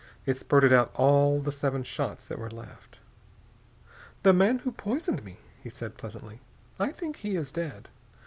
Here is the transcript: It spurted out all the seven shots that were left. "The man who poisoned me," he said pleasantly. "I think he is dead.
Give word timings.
It 0.25 0.39
spurted 0.39 0.73
out 0.73 0.89
all 0.95 1.39
the 1.41 1.51
seven 1.51 1.83
shots 1.83 2.25
that 2.25 2.39
were 2.39 2.49
left. 2.49 2.99
"The 4.23 4.33
man 4.33 4.57
who 4.57 4.71
poisoned 4.71 5.23
me," 5.23 5.37
he 5.61 5.69
said 5.69 5.95
pleasantly. 5.97 6.39
"I 6.79 6.91
think 6.91 7.17
he 7.17 7.35
is 7.35 7.51
dead. 7.51 7.89